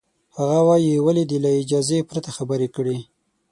هغه 0.37 0.59
وایي، 0.67 0.95
ولې 1.05 1.23
دې 1.29 1.37
له 1.45 1.49
اجازې 1.61 2.07
پرته 2.09 2.29
خبرې 2.37 2.67
کړې؟ 2.75 2.97